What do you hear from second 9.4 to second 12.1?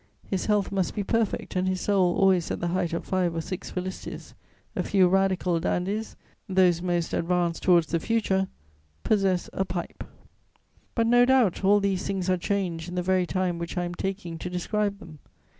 a pipe. But, no doubt, all these